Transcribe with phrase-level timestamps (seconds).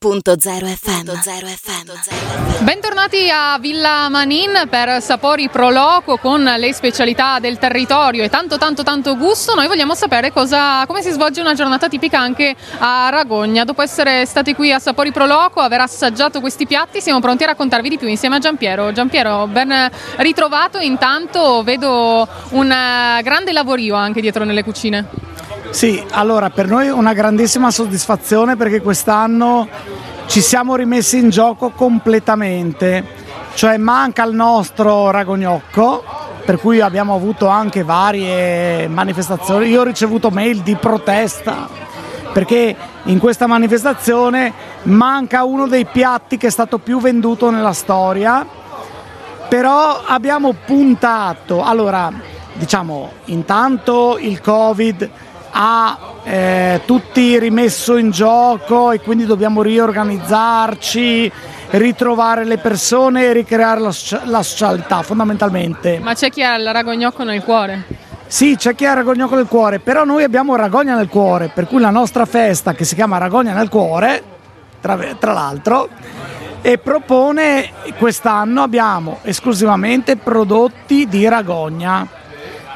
[0.00, 1.10] FM.
[2.62, 8.58] Bentornati a Villa Manin per Sapori Pro Loco con le specialità del territorio e tanto
[8.58, 9.56] tanto tanto gusto.
[9.56, 13.64] Noi vogliamo sapere cosa, come si svolge una giornata tipica anche a Ragogna.
[13.64, 17.46] Dopo essere stati qui a Sapori Pro Loco, aver assaggiato questi piatti, siamo pronti a
[17.46, 18.92] raccontarvi di più insieme a Giampiero.
[18.92, 20.78] Giampiero, ben ritrovato.
[20.78, 25.27] Intanto vedo un grande lavorio anche dietro nelle cucine.
[25.70, 29.68] Sì, allora per noi è una grandissima soddisfazione perché quest'anno
[30.26, 33.04] ci siamo rimessi in gioco completamente,
[33.54, 36.02] cioè manca il nostro ragognocco,
[36.44, 39.68] per cui abbiamo avuto anche varie manifestazioni.
[39.68, 41.68] Io ho ricevuto mail di protesta
[42.32, 42.74] perché
[43.04, 44.52] in questa manifestazione
[44.84, 48.44] manca uno dei piatti che è stato più venduto nella storia,
[49.48, 52.10] però abbiamo puntato, allora
[52.54, 55.08] diciamo intanto il Covid
[55.60, 61.32] ha eh, tutti rimesso in gioco e quindi dobbiamo riorganizzarci,
[61.70, 63.92] ritrovare le persone e ricreare la,
[64.24, 65.98] la socialità fondamentalmente.
[65.98, 67.84] Ma c'è chi ha il ragognocco nel cuore?
[68.28, 71.80] Sì, c'è chi ha ragognocco nel cuore, però noi abbiamo Ragogna nel cuore, per cui
[71.80, 74.22] la nostra festa che si chiama Ragogna nel cuore,
[74.80, 75.88] tra, tra l'altro,
[76.60, 82.06] e propone quest'anno abbiamo esclusivamente prodotti di Ragogna.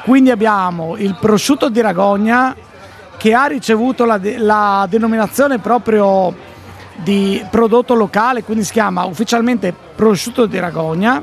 [0.02, 2.56] Quindi abbiamo il prosciutto di Ragogna
[3.22, 6.34] che ha ricevuto la, la denominazione proprio
[6.96, 11.22] di prodotto locale, quindi si chiama ufficialmente prosciutto di Ragogna.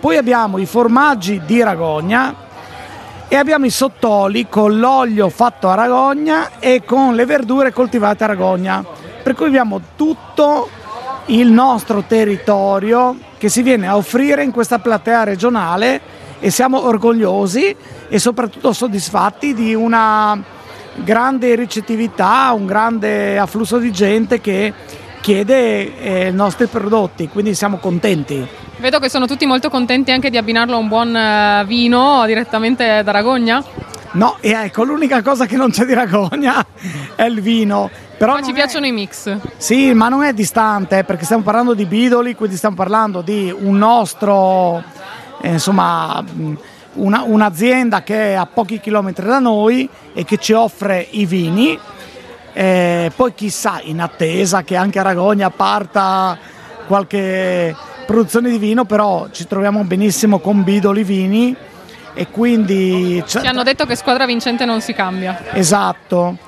[0.00, 2.34] Poi abbiamo i formaggi di Ragogna
[3.28, 8.28] e abbiamo i sottoli con l'olio fatto a Ragogna e con le verdure coltivate a
[8.28, 8.82] Ragogna.
[9.22, 10.70] Per cui abbiamo tutto
[11.26, 16.00] il nostro territorio che si viene a offrire in questa platea regionale
[16.40, 17.76] e siamo orgogliosi
[18.08, 20.54] e soprattutto soddisfatti di una
[21.04, 24.72] grande ricettività, un grande afflusso di gente che
[25.20, 28.46] chiede eh, i nostri prodotti, quindi siamo contenti.
[28.78, 33.02] Vedo che sono tutti molto contenti anche di abbinarlo a un buon eh, vino direttamente
[33.02, 33.62] da Ragogna.
[34.12, 36.64] No, e ecco, l'unica cosa che non c'è di Ragogna
[37.16, 37.90] è il vino.
[38.16, 39.36] Però ma ci piacciono i mix.
[39.56, 43.76] Sì, ma non è distante, perché stiamo parlando di Bidoli, quindi stiamo parlando di un
[43.76, 44.82] nostro,
[45.42, 46.24] eh, insomma
[46.96, 51.78] una, un'azienda che è a pochi chilometri da noi e che ci offre i vini.
[52.52, 56.38] Eh, poi chissà, in attesa che anche a Ragogna parta
[56.86, 57.74] qualche
[58.06, 61.54] produzione di vino, però ci troviamo benissimo con Bidoli Vini
[62.14, 63.22] e quindi...
[63.26, 65.52] Ci hanno detto che squadra vincente non si cambia.
[65.52, 66.38] Esatto,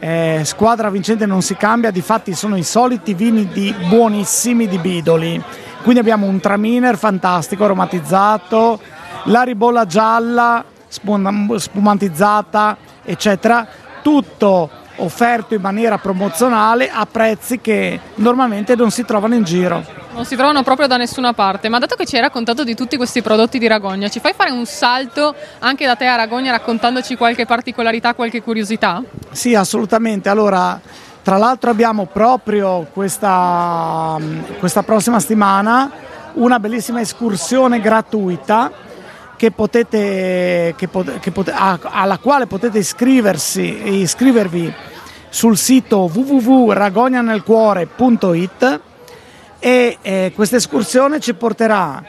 [0.00, 5.42] eh, squadra vincente non si cambia, difatti sono i soliti vini di, buonissimi di Bidoli.
[5.82, 8.80] Quindi abbiamo un traminer fantastico, aromatizzato,
[9.24, 13.66] la ribolla gialla spumantizzata, eccetera,
[14.02, 19.84] tutto offerto in maniera promozionale a prezzi che normalmente non si trovano in giro.
[20.12, 22.96] Non si trovano proprio da nessuna parte, ma dato che ci hai raccontato di tutti
[22.96, 27.16] questi prodotti di Ragogna, ci fai fare un salto anche da te a Ragogna raccontandoci
[27.16, 29.02] qualche particolarità, qualche curiosità?
[29.32, 30.28] Sì, assolutamente.
[30.28, 30.80] Allora,
[31.22, 34.16] tra l'altro abbiamo proprio questa,
[34.60, 35.90] questa prossima settimana
[36.34, 38.70] una bellissima escursione gratuita
[39.44, 44.72] che potete, che pot- che pot- alla quale potete iscriversi iscrivervi
[45.28, 48.80] sul sito www.ragognanelcuore.it
[49.58, 52.02] e eh, questa escursione ci porterà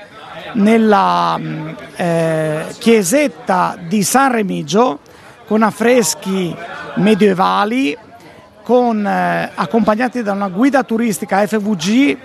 [0.53, 4.99] nella mm, eh, chiesetta di San Remigio
[5.45, 6.55] con affreschi
[6.95, 7.97] medievali
[8.63, 12.17] con, eh, accompagnati da una guida turistica FVG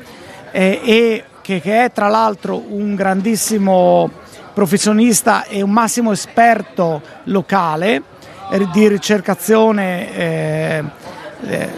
[0.53, 8.03] eh, e che, che, è tra l'altro un grandissimo professionista e un massimo esperto locale
[8.51, 10.85] eh, di ricercazione eh,
[11.47, 11.69] eh,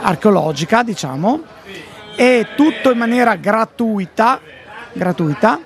[0.00, 1.42] archeologica, diciamo,
[2.16, 4.40] e tutto in maniera gratuita,
[4.92, 5.60] gratuita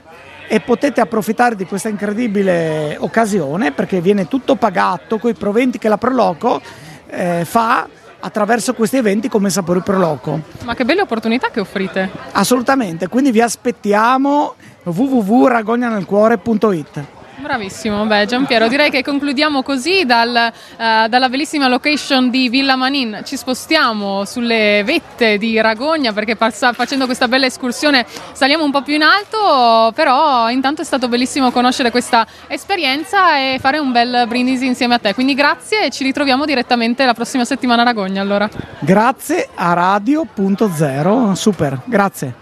[0.49, 5.89] e potete approfittare di questa incredibile occasione perché viene tutto pagato con i proventi che
[5.89, 6.61] la Proloco
[7.09, 7.89] eh, fa
[8.25, 10.41] attraverso questi eventi come Sapori Proloco.
[10.65, 12.10] Ma che belle opportunità che offrite!
[12.33, 17.04] Assolutamente, quindi vi aspettiamo www.ragognanelcuore.it.
[17.42, 23.22] Bravissimo, beh Giampiero, direi che concludiamo così dal, uh, dalla bellissima location di Villa Manin,
[23.24, 28.83] ci spostiamo sulle vette di Ragogna perché passa, facendo questa bella escursione saliamo un po'
[28.83, 34.27] più in alto, però intanto è stato bellissimo conoscere questa esperienza e fare un bel
[34.28, 38.22] brindisi insieme a te, quindi grazie e ci ritroviamo direttamente la prossima settimana a Ragogna
[38.22, 38.48] allora.
[38.78, 42.41] Grazie a Radio.0, super, grazie.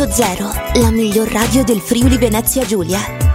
[0.00, 3.29] Radio.0, la miglior radio del Friuli Venezia Giulia.